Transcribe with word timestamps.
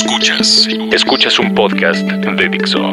Escuchas. 0.00 0.68
Escuchas 0.92 1.38
un 1.40 1.56
podcast 1.56 2.02
de 2.02 2.48
Dixo. 2.48 2.92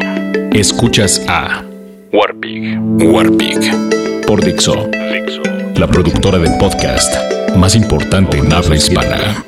Escuchas 0.53 1.21
a 1.27 1.63
Warpig. 2.11 2.79
Warpig 2.79 4.25
por 4.25 4.43
Dixo, 4.43 4.87
Dixo. 5.13 5.43
la 5.75 5.85
productora 5.85 6.39
de 6.39 6.49
podcast 6.57 7.13
más 7.55 7.75
importante 7.75 8.39
en 8.39 8.51
habla 8.51 8.75
hispana. 8.75 9.45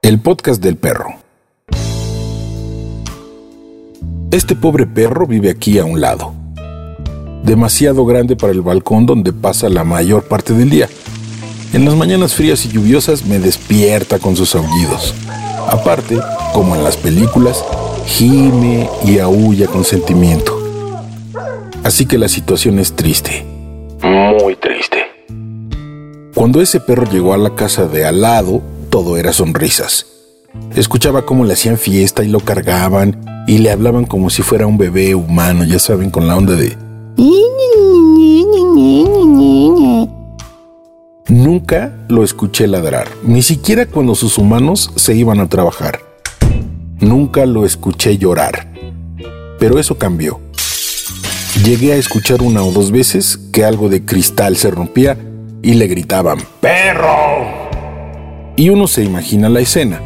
El 0.00 0.18
podcast 0.18 0.62
del 0.62 0.78
perro. 0.78 1.20
Este 4.30 4.56
pobre 4.56 4.86
perro 4.86 5.26
vive 5.26 5.50
aquí 5.50 5.78
a 5.78 5.84
un 5.84 6.00
lado. 6.00 6.32
Demasiado 7.44 8.06
grande 8.06 8.34
para 8.34 8.54
el 8.54 8.62
balcón 8.62 9.04
donde 9.04 9.34
pasa 9.34 9.68
la 9.68 9.84
mayor 9.84 10.24
parte 10.24 10.54
del 10.54 10.70
día. 10.70 10.88
En 11.74 11.84
las 11.84 11.94
mañanas 11.96 12.34
frías 12.34 12.64
y 12.64 12.70
lluviosas 12.70 13.26
me 13.26 13.38
despierta 13.38 14.18
con 14.18 14.36
sus 14.36 14.54
aullidos. 14.54 15.14
Aparte, 15.70 16.18
como 16.52 16.74
en 16.74 16.82
las 16.82 16.96
películas, 16.96 17.64
gime 18.06 18.88
y 19.04 19.18
aúlla 19.18 19.66
con 19.66 19.84
sentimiento. 19.84 20.58
Así 21.84 22.06
que 22.06 22.18
la 22.18 22.28
situación 22.28 22.78
es 22.78 22.94
triste. 22.94 23.44
Muy 24.02 24.56
triste. 24.56 24.98
Cuando 26.34 26.60
ese 26.60 26.80
perro 26.80 27.04
llegó 27.04 27.34
a 27.34 27.38
la 27.38 27.54
casa 27.54 27.86
de 27.86 28.06
al 28.06 28.20
lado, 28.22 28.62
todo 28.90 29.16
era 29.16 29.32
sonrisas. 29.32 30.06
Escuchaba 30.74 31.26
cómo 31.26 31.44
le 31.44 31.52
hacían 31.52 31.76
fiesta 31.78 32.24
y 32.24 32.28
lo 32.28 32.40
cargaban 32.40 33.44
y 33.46 33.58
le 33.58 33.70
hablaban 33.70 34.06
como 34.06 34.30
si 34.30 34.42
fuera 34.42 34.66
un 34.66 34.78
bebé 34.78 35.14
humano, 35.14 35.64
ya 35.64 35.78
saben, 35.78 36.10
con 36.10 36.26
la 36.26 36.36
onda 36.36 36.54
de... 36.54 36.76
Nunca 41.28 41.92
lo 42.08 42.24
escuché 42.24 42.66
ladrar, 42.66 43.06
ni 43.22 43.42
siquiera 43.42 43.84
cuando 43.84 44.14
sus 44.14 44.38
humanos 44.38 44.90
se 44.96 45.14
iban 45.14 45.40
a 45.40 45.48
trabajar. 45.50 46.00
Nunca 47.00 47.44
lo 47.44 47.66
escuché 47.66 48.16
llorar. 48.16 48.72
Pero 49.58 49.78
eso 49.78 49.98
cambió. 49.98 50.40
Llegué 51.62 51.92
a 51.92 51.96
escuchar 51.96 52.40
una 52.40 52.62
o 52.62 52.72
dos 52.72 52.90
veces 52.90 53.38
que 53.52 53.62
algo 53.62 53.90
de 53.90 54.06
cristal 54.06 54.56
se 54.56 54.70
rompía 54.70 55.18
y 55.62 55.74
le 55.74 55.86
gritaban 55.86 56.38
¡Perro! 56.62 57.46
Y 58.56 58.70
uno 58.70 58.86
se 58.86 59.04
imagina 59.04 59.50
la 59.50 59.60
escena. 59.60 60.00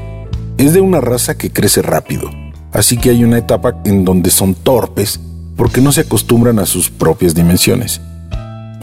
Es 0.59 0.73
de 0.73 0.81
una 0.81 1.01
raza 1.01 1.39
que 1.39 1.53
crece 1.53 1.83
rápido, 1.83 2.31
así 2.73 2.97
que 2.97 3.11
hay 3.11 3.23
una 3.23 3.39
etapa 3.39 3.81
en 3.85 4.05
donde 4.05 4.31
son 4.31 4.55
torpes 4.55 5.21
porque 5.57 5.81
no 5.81 5.93
se 5.93 6.01
acostumbran 6.01 6.59
a 6.59 6.67
sus 6.67 6.91
propias 6.91 7.33
dimensiones. 7.33 8.01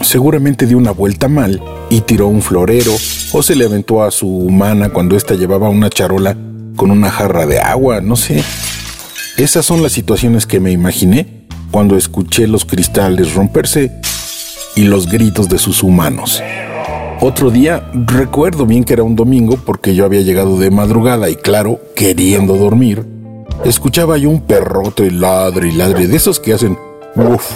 Seguramente 0.00 0.66
dio 0.66 0.78
una 0.78 0.92
vuelta 0.92 1.28
mal 1.28 1.62
y 1.90 2.00
tiró 2.00 2.26
un 2.26 2.42
florero 2.42 2.92
o 3.32 3.42
se 3.42 3.54
le 3.54 3.66
aventó 3.66 4.02
a 4.02 4.10
su 4.10 4.26
humana 4.26 4.88
cuando 4.88 5.16
ésta 5.16 5.34
llevaba 5.34 5.68
una 5.68 5.90
charola 5.90 6.36
con 6.74 6.90
una 6.90 7.10
jarra 7.10 7.46
de 7.46 7.60
agua, 7.60 8.00
no 8.00 8.16
sé. 8.16 8.42
Esas 9.36 9.66
son 9.66 9.82
las 9.82 9.92
situaciones 9.92 10.46
que 10.46 10.58
me 10.58 10.72
imaginé 10.72 11.46
cuando 11.70 11.96
escuché 11.96 12.46
los 12.46 12.64
cristales 12.64 13.34
romperse 13.34 13.92
y 14.74 14.84
los 14.84 15.06
gritos 15.10 15.48
de 15.48 15.58
sus 15.58 15.82
humanos. 15.82 16.42
Otro 17.20 17.50
día 17.50 17.90
recuerdo 17.92 18.64
bien 18.64 18.84
que 18.84 18.94
era 18.94 19.02
un 19.02 19.14
domingo 19.14 19.58
porque 19.64 19.94
yo 19.94 20.06
había 20.06 20.22
llegado 20.22 20.58
de 20.58 20.70
madrugada 20.70 21.28
y 21.28 21.36
claro, 21.36 21.78
queriendo 21.94 22.56
dormir, 22.56 23.04
escuchaba 23.64 24.16
yo 24.16 24.30
un 24.30 24.40
perrote 24.40 25.10
ladre 25.10 25.68
y 25.68 25.72
ladre 25.72 26.08
de 26.08 26.16
esos 26.16 26.40
que 26.40 26.54
hacen 26.54 26.78
uff, 27.14 27.52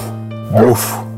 uff. 0.52 1.13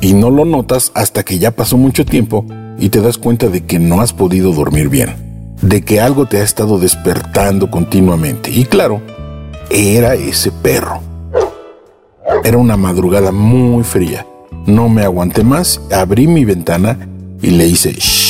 Y 0.00 0.14
no 0.14 0.30
lo 0.30 0.44
notas 0.44 0.92
hasta 0.94 1.22
que 1.22 1.38
ya 1.38 1.50
pasó 1.50 1.76
mucho 1.76 2.04
tiempo 2.04 2.44
y 2.78 2.90
te 2.90 3.00
das 3.00 3.18
cuenta 3.18 3.48
de 3.48 3.64
que 3.64 3.78
no 3.78 4.00
has 4.00 4.12
podido 4.12 4.52
dormir 4.52 4.88
bien, 4.88 5.56
de 5.62 5.82
que 5.82 6.00
algo 6.00 6.26
te 6.26 6.38
ha 6.38 6.42
estado 6.42 6.78
despertando 6.78 7.70
continuamente. 7.70 8.50
Y 8.50 8.64
claro, 8.64 9.00
era 9.70 10.14
ese 10.14 10.50
perro. 10.50 11.00
Era 12.44 12.58
una 12.58 12.76
madrugada 12.76 13.32
muy 13.32 13.84
fría. 13.84 14.26
No 14.66 14.88
me 14.88 15.02
aguanté 15.02 15.44
más, 15.44 15.80
abrí 15.92 16.26
mi 16.26 16.44
ventana 16.44 17.08
y 17.40 17.50
le 17.50 17.66
hice 17.66 17.92
shh 17.92 18.26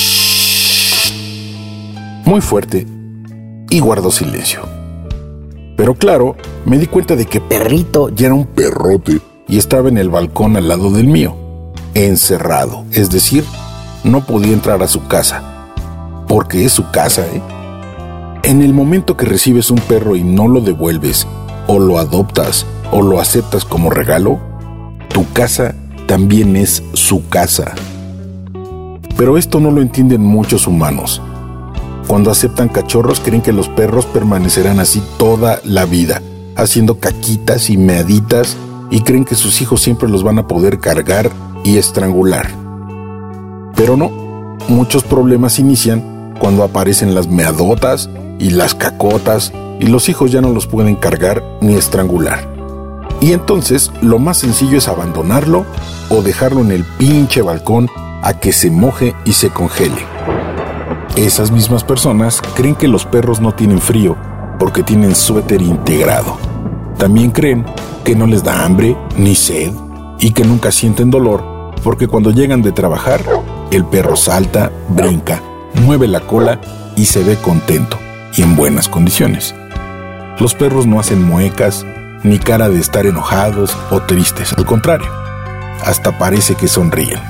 muy 2.26 2.40
fuerte 2.40 2.86
y 3.70 3.78
guardó 3.78 4.10
silencio. 4.10 4.62
Pero 5.76 5.94
claro, 5.94 6.36
me 6.64 6.76
di 6.76 6.86
cuenta 6.86 7.16
de 7.16 7.26
que 7.26 7.40
perrito 7.40 8.08
ya 8.10 8.26
era 8.26 8.34
un 8.34 8.46
perrote 8.46 9.20
y 9.48 9.58
estaba 9.58 9.88
en 9.88 9.96
el 9.96 10.10
balcón 10.10 10.56
al 10.56 10.68
lado 10.68 10.90
del 10.90 11.06
mío, 11.06 11.36
encerrado, 12.04 12.84
es 12.92 13.10
decir, 13.10 13.44
no 14.04 14.26
podía 14.26 14.52
entrar 14.52 14.82
a 14.82 14.88
su 14.88 15.06
casa, 15.06 15.42
porque 16.28 16.64
es 16.64 16.72
su 16.72 16.90
casa, 16.90 17.22
¿eh? 17.26 17.40
En 18.42 18.60
el 18.62 18.74
momento 18.74 19.16
que 19.16 19.24
recibes 19.24 19.70
un 19.70 19.78
perro 19.78 20.14
y 20.14 20.22
no 20.22 20.46
lo 20.46 20.60
devuelves, 20.60 21.26
o 21.66 21.78
lo 21.78 21.98
adoptas, 21.98 22.66
o 22.92 23.02
lo 23.02 23.18
aceptas 23.18 23.64
como 23.64 23.90
regalo, 23.90 24.38
tu 25.08 25.24
casa 25.32 25.74
también 26.06 26.54
es 26.54 26.82
su 26.92 27.28
casa. 27.28 27.74
Pero 29.16 29.38
esto 29.38 29.58
no 29.58 29.70
lo 29.70 29.80
entienden 29.80 30.22
muchos 30.22 30.66
humanos. 30.66 31.22
Cuando 32.06 32.30
aceptan 32.30 32.68
cachorros 32.68 33.20
creen 33.20 33.42
que 33.42 33.52
los 33.52 33.68
perros 33.68 34.06
permanecerán 34.06 34.78
así 34.78 35.02
toda 35.18 35.60
la 35.64 35.86
vida, 35.86 36.22
haciendo 36.54 37.00
caquitas 37.00 37.70
y 37.70 37.76
meaditas 37.76 38.56
y 38.90 39.00
creen 39.00 39.24
que 39.24 39.34
sus 39.34 39.60
hijos 39.60 39.80
siempre 39.80 40.08
los 40.08 40.22
van 40.22 40.38
a 40.38 40.46
poder 40.46 40.78
cargar 40.78 41.30
y 41.66 41.78
estrangular. 41.78 42.48
Pero 43.74 43.96
no, 43.96 44.10
muchos 44.68 45.02
problemas 45.02 45.58
inician 45.58 46.32
cuando 46.38 46.62
aparecen 46.62 47.14
las 47.14 47.26
meadotas 47.26 48.08
y 48.38 48.50
las 48.50 48.76
cacotas 48.76 49.52
y 49.80 49.86
los 49.86 50.08
hijos 50.08 50.30
ya 50.30 50.40
no 50.40 50.50
los 50.50 50.68
pueden 50.68 50.94
cargar 50.94 51.42
ni 51.60 51.74
estrangular. 51.74 52.48
Y 53.20 53.32
entonces 53.32 53.90
lo 54.00 54.20
más 54.20 54.38
sencillo 54.38 54.78
es 54.78 54.86
abandonarlo 54.86 55.64
o 56.08 56.22
dejarlo 56.22 56.60
en 56.60 56.70
el 56.70 56.84
pinche 56.84 57.42
balcón 57.42 57.90
a 58.22 58.34
que 58.34 58.52
se 58.52 58.70
moje 58.70 59.14
y 59.24 59.32
se 59.32 59.50
congele. 59.50 60.06
Esas 61.16 61.50
mismas 61.50 61.82
personas 61.82 62.42
creen 62.54 62.76
que 62.76 62.86
los 62.86 63.06
perros 63.06 63.40
no 63.40 63.52
tienen 63.52 63.80
frío 63.80 64.16
porque 64.60 64.84
tienen 64.84 65.16
suéter 65.16 65.62
integrado. 65.62 66.36
También 66.96 67.32
creen 67.32 67.64
que 68.04 68.14
no 68.14 68.26
les 68.26 68.44
da 68.44 68.64
hambre 68.64 68.96
ni 69.16 69.34
sed 69.34 69.72
y 70.20 70.30
que 70.30 70.44
nunca 70.44 70.70
sienten 70.70 71.10
dolor 71.10 71.55
porque 71.86 72.08
cuando 72.08 72.32
llegan 72.32 72.62
de 72.62 72.72
trabajar, 72.72 73.22
el 73.70 73.84
perro 73.84 74.16
salta, 74.16 74.72
brinca, 74.88 75.40
mueve 75.84 76.08
la 76.08 76.18
cola 76.18 76.60
y 76.96 77.06
se 77.06 77.22
ve 77.22 77.36
contento 77.36 77.96
y 78.36 78.42
en 78.42 78.56
buenas 78.56 78.88
condiciones. 78.88 79.54
Los 80.40 80.56
perros 80.56 80.88
no 80.88 80.98
hacen 80.98 81.22
muecas 81.22 81.86
ni 82.24 82.40
cara 82.40 82.68
de 82.68 82.80
estar 82.80 83.06
enojados 83.06 83.78
o 83.92 84.00
tristes, 84.00 84.52
al 84.54 84.66
contrario, 84.66 85.06
hasta 85.84 86.18
parece 86.18 86.56
que 86.56 86.66
sonríen. 86.66 87.20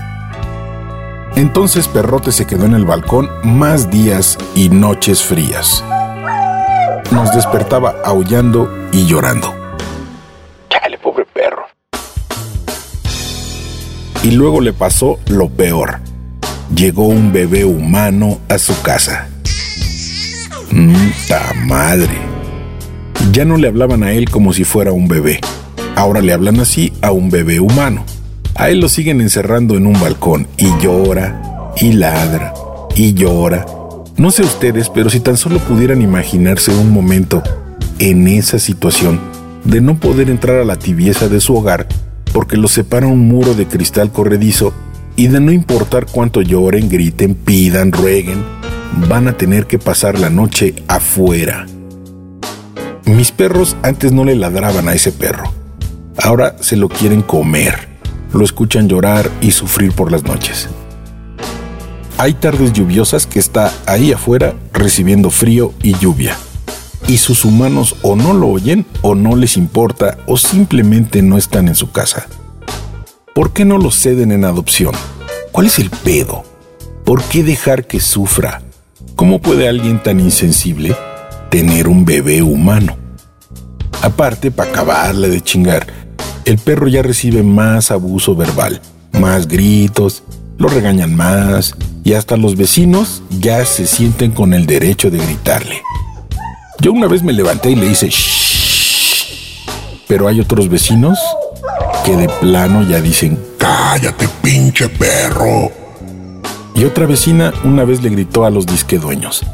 Entonces 1.34 1.87
Perrote 1.87 2.33
se 2.33 2.47
quedó 2.47 2.65
en 2.65 2.72
el 2.72 2.87
balcón 2.87 3.28
más 3.45 3.91
días 3.91 4.39
y 4.55 4.71
noches 4.71 5.22
frías. 5.22 5.84
Nos 7.11 7.31
despertaba 7.34 7.97
aullando 8.06 8.71
y 8.91 9.05
llorando. 9.05 9.56
Y 14.26 14.32
luego 14.32 14.60
le 14.60 14.72
pasó 14.72 15.20
lo 15.28 15.48
peor. 15.48 16.00
Llegó 16.75 17.06
un 17.06 17.32
bebé 17.32 17.64
humano 17.64 18.41
a 18.48 18.59
su 18.59 18.72
casa. 18.82 19.28
¡Ta 21.28 21.54
madre! 21.64 22.19
Ya 23.31 23.44
no 23.44 23.56
le 23.56 23.69
hablaban 23.69 24.03
a 24.03 24.10
él 24.10 24.28
como 24.28 24.53
si 24.53 24.65
fuera 24.65 24.91
un 24.91 25.06
bebé. 25.06 25.38
Ahora 25.94 26.22
le 26.22 26.32
hablan 26.32 26.59
así 26.59 26.92
a 27.03 27.12
un 27.12 27.31
bebé 27.31 27.60
humano. 27.60 28.04
A 28.56 28.69
él 28.69 28.81
lo 28.81 28.88
siguen 28.88 29.20
encerrando 29.20 29.76
en 29.76 29.86
un 29.86 30.00
balcón 30.00 30.48
y 30.56 30.76
llora 30.82 31.72
y 31.76 31.92
ladra 31.92 32.53
y 32.97 33.15
llora. 33.15 33.65
No 34.16 34.32
sé 34.32 34.42
ustedes, 34.42 34.91
pero 34.91 35.09
si 35.09 35.20
tan 35.20 35.36
solo 35.36 35.60
pudieran 35.60 36.03
imaginarse 36.03 36.72
un 36.72 36.91
momento 36.91 37.45
en 38.01 38.27
esa 38.27 38.59
situación 38.59 39.21
de 39.62 39.80
no 39.80 40.01
poder 40.01 40.30
entrar 40.30 40.56
a 40.56 40.65
la 40.65 40.74
tibieza 40.74 41.28
de 41.28 41.41
su 41.41 41.54
hogar 41.54 41.86
porque 42.36 42.59
los 42.59 42.72
separa 42.72 43.06
un 43.06 43.28
muro 43.28 43.54
de 43.54 43.66
cristal 43.66 44.12
corredizo 44.12 44.74
y 45.16 45.28
de 45.28 45.41
no 45.41 45.53
importar 45.53 46.04
cuánto 46.04 46.42
lloren, 46.42 46.91
griten, 46.91 47.34
pidan, 47.34 47.92
rueguen, 47.92 48.44
van 49.09 49.27
a 49.27 49.38
tener 49.38 49.66
que 49.66 49.78
pasar 49.78 50.18
la 50.18 50.28
noche 50.28 50.74
afuera. 50.86 51.65
Mis 53.06 53.33
perros 53.33 53.74
antes 53.83 54.12
no 54.12 54.22
le 54.22 54.36
ladraban 54.36 54.86
a 54.86 54.92
ese 54.92 55.12
perro. 55.12 55.50
Ahora 56.22 56.56
se 56.60 56.77
lo 56.77 56.91
quieren 56.91 57.22
comer. 57.22 57.88
Lo 58.34 58.44
escuchan 58.44 58.86
llorar 58.86 59.30
y 59.41 59.53
sufrir 59.53 59.92
por 59.92 60.12
las 60.12 60.24
noches. 60.24 60.68
Hay 62.18 62.34
tardes 62.34 62.74
lluviosas 62.74 63.27
que 63.27 63.39
está 63.39 63.72
ahí 63.86 64.12
afuera 64.12 64.53
recibiendo 64.74 65.30
frío 65.30 65.72
y 65.82 65.94
lluvia. 65.94 66.36
Y 67.08 67.18
sus 67.18 67.44
humanos 67.44 67.97
o 68.03 68.16
no 68.16 68.32
lo 68.32 68.48
oyen 68.48 68.86
o 69.03 69.14
no 69.14 69.36
les 69.36 69.56
importa 69.56 70.18
o 70.26 70.36
simplemente 70.36 71.22
no 71.22 71.38
están 71.38 71.68
en 71.68 71.74
su 71.74 71.92
casa. 71.92 72.26
¿Por 73.34 73.53
qué 73.53 73.64
no 73.64 73.78
lo 73.78 73.91
ceden 73.91 74.32
en 74.32 74.44
adopción? 74.44 74.94
¿Cuál 75.53 75.66
es 75.66 75.78
el 75.78 75.91
pedo? 75.91 76.44
¿Por 77.04 77.22
qué 77.22 77.42
dejar 77.42 77.86
que 77.86 78.00
sufra? 78.00 78.62
¿Cómo 79.14 79.41
puede 79.41 79.68
alguien 79.68 80.03
tan 80.03 80.20
insensible 80.20 80.97
tener 81.50 81.88
un 81.88 82.04
bebé 82.04 82.42
humano. 82.42 82.97
Aparte, 84.03 84.50
para 84.50 84.70
acabarle 84.70 85.28
de 85.28 85.41
chingar, 85.41 85.86
el 86.44 86.58
perro 86.58 86.86
ya 86.86 87.03
recibe 87.03 87.42
más 87.42 87.91
abuso 87.91 88.36
verbal, 88.36 88.80
más 89.12 89.48
gritos, 89.48 90.22
lo 90.58 90.68
regañan 90.68 91.14
más 91.14 91.74
y 92.04 92.12
hasta 92.12 92.36
los 92.36 92.56
vecinos 92.56 93.22
ya 93.30 93.64
se 93.64 93.86
sienten 93.86 94.32
con 94.32 94.54
el 94.54 94.66
derecho 94.66 95.10
de 95.10 95.18
gritarle. 95.18 95.82
Yo 96.81 96.93
una 96.93 97.09
vez 97.09 97.23
me 97.23 97.33
levanté 97.33 97.71
y 97.71 97.77
le 97.77 97.87
hice 97.87 98.09
shh, 98.09 99.65
pero 100.07 100.28
hay 100.28 100.41
otros 100.41 100.69
vecinos 100.69 101.19
que 102.05 102.17
de 102.17 102.28
plano 102.28 102.83
ya 102.83 103.01
dicen 103.01 103.39
cállate 103.59 104.28
pinche 104.43 104.89
perro. 104.89 105.71
Y 106.75 106.84
otra 106.84 107.07
vecina 107.07 107.53
una 107.65 107.84
vez 107.84 108.03
le 108.03 108.11
gritó 108.11 108.45
a 108.45 108.51
los 108.51 108.67
disquedueños 108.67 109.45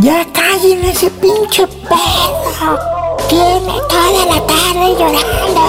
ya 0.00 0.26
callen 0.32 0.84
ese 0.84 1.10
pinche 1.10 1.66
perro. 1.66 2.78
Tiene 3.28 3.74
toda 3.88 4.26
la 4.26 4.46
tarde 4.46 4.94
llorando. 4.98 5.64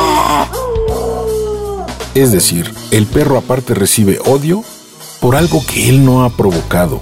Es 2.16 2.32
decir, 2.32 2.74
el 2.92 3.06
perro 3.06 3.38
aparte 3.38 3.74
recibe 3.74 4.20
odio 4.26 4.64
por 5.20 5.36
algo 5.36 5.66
que 5.66 5.90
él 5.90 6.06
no 6.06 6.24
ha 6.24 6.30
provocado. 6.30 7.02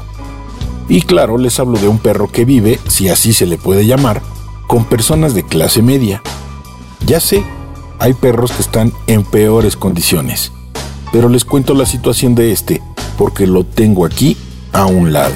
Y 0.90 1.02
claro, 1.02 1.38
les 1.38 1.60
hablo 1.60 1.78
de 1.80 1.88
un 1.88 1.98
perro 1.98 2.32
que 2.32 2.46
vive, 2.46 2.80
si 2.88 3.10
así 3.10 3.34
se 3.34 3.46
le 3.46 3.58
puede 3.58 3.86
llamar, 3.86 4.22
con 4.68 4.86
personas 4.86 5.34
de 5.34 5.44
clase 5.44 5.82
media. 5.82 6.22
Ya 7.06 7.20
sé, 7.20 7.44
hay 8.00 8.14
perros 8.14 8.52
que 8.52 8.62
están 8.62 8.94
en 9.08 9.24
peores 9.24 9.76
condiciones, 9.76 10.52
pero 11.12 11.30
les 11.30 11.46
cuento 11.46 11.74
la 11.74 11.86
situación 11.86 12.36
de 12.36 12.52
este 12.52 12.82
porque 13.18 13.48
lo 13.48 13.66
tengo 13.66 14.06
aquí 14.06 14.38
a 14.72 14.86
un 14.86 15.12
lado. 15.12 15.36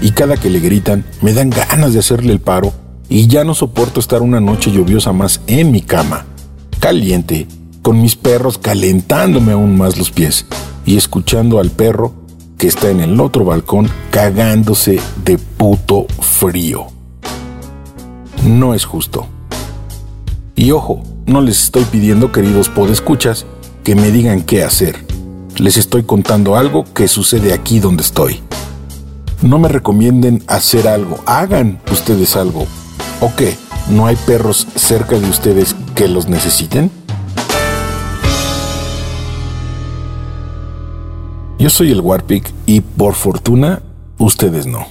Y 0.00 0.12
cada 0.12 0.36
que 0.36 0.50
le 0.50 0.60
gritan, 0.60 1.04
me 1.20 1.32
dan 1.32 1.50
ganas 1.50 1.92
de 1.92 1.98
hacerle 1.98 2.32
el 2.32 2.40
paro 2.40 2.72
y 3.08 3.26
ya 3.26 3.42
no 3.44 3.54
soporto 3.54 4.00
estar 4.00 4.22
una 4.22 4.40
noche 4.40 4.70
lluviosa 4.70 5.12
más 5.12 5.40
en 5.46 5.72
mi 5.72 5.80
cama, 5.80 6.26
caliente, 6.78 7.46
con 7.82 8.00
mis 8.00 8.16
perros 8.16 8.58
calentándome 8.58 9.52
aún 9.52 9.76
más 9.76 9.98
los 9.98 10.10
pies 10.10 10.46
y 10.84 10.96
escuchando 10.96 11.58
al 11.58 11.70
perro 11.70 12.14
que 12.58 12.66
está 12.66 12.90
en 12.90 13.00
el 13.00 13.20
otro 13.20 13.44
balcón 13.44 13.88
cagándose 14.10 15.00
de 15.24 15.38
puto 15.38 16.06
frío. 16.20 16.88
No 18.44 18.74
es 18.74 18.84
justo. 18.84 19.28
Y 20.56 20.72
ojo, 20.72 21.02
no 21.24 21.40
les 21.40 21.62
estoy 21.62 21.84
pidiendo, 21.84 22.32
queridos 22.32 22.68
podescuchas, 22.68 23.46
que 23.84 23.94
me 23.94 24.10
digan 24.10 24.42
qué 24.42 24.64
hacer. 24.64 24.96
Les 25.56 25.76
estoy 25.76 26.02
contando 26.02 26.56
algo 26.56 26.84
que 26.92 27.06
sucede 27.06 27.52
aquí 27.52 27.78
donde 27.78 28.02
estoy. 28.02 28.40
No 29.40 29.60
me 29.60 29.68
recomienden 29.68 30.42
hacer 30.48 30.88
algo, 30.88 31.20
hagan 31.26 31.80
ustedes 31.92 32.34
algo. 32.34 32.66
¿O 33.20 33.32
qué? 33.36 33.56
¿No 33.88 34.06
hay 34.06 34.16
perros 34.16 34.66
cerca 34.74 35.18
de 35.18 35.30
ustedes 35.30 35.76
que 35.94 36.08
los 36.08 36.28
necesiten? 36.28 36.90
Yo 41.58 41.70
soy 41.70 41.90
el 41.90 42.00
Warpic 42.00 42.52
y 42.66 42.80
por 42.80 43.14
fortuna, 43.14 43.82
ustedes 44.16 44.66
no. 44.66 44.86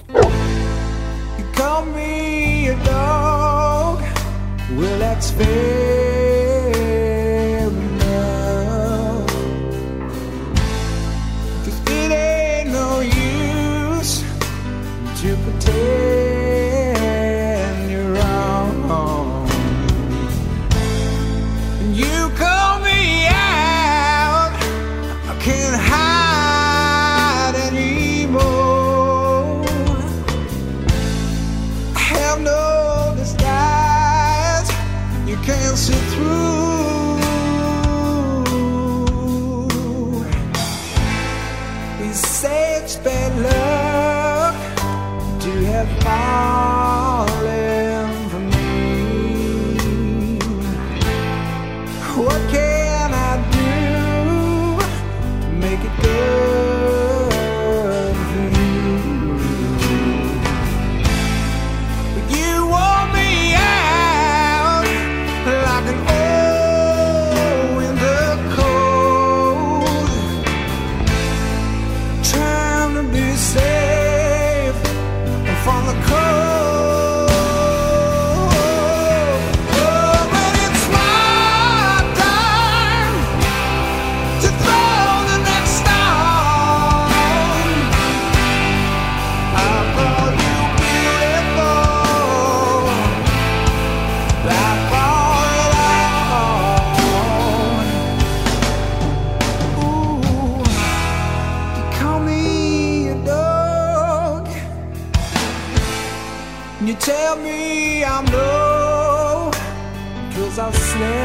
fire. 46.01 46.56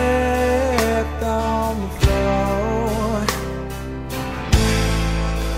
slept 0.03 1.23
on 1.23 1.81
the 1.81 1.89
floor. 2.01 3.27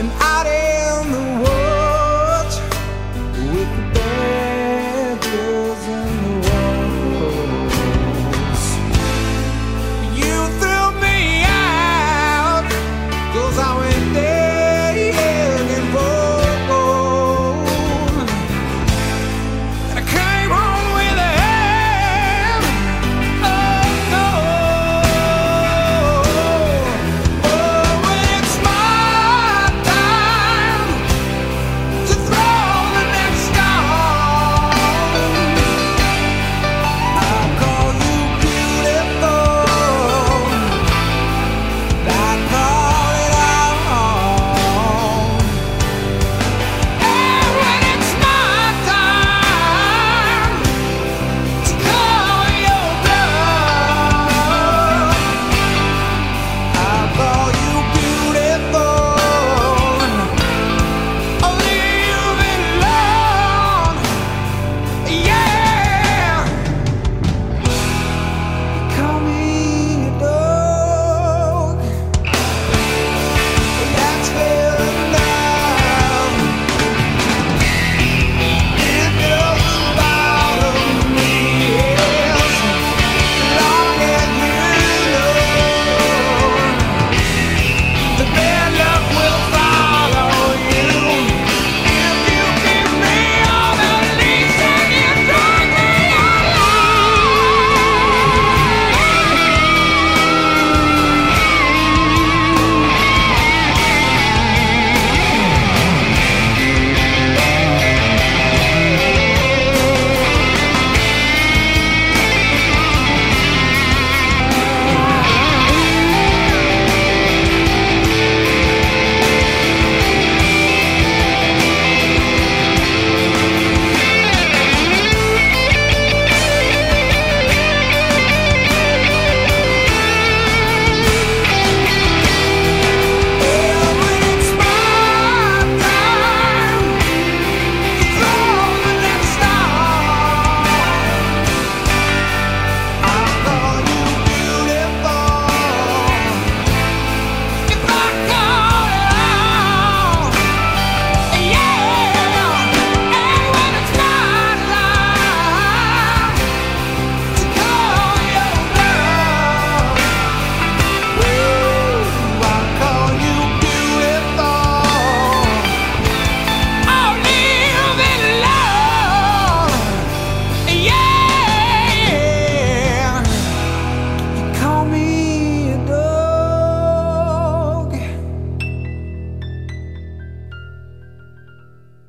And 0.01 0.11
I 0.21 0.64